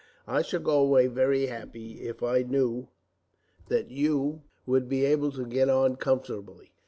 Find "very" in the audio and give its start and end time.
1.05-1.45